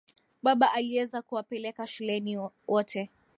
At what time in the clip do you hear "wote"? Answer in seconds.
2.67-3.09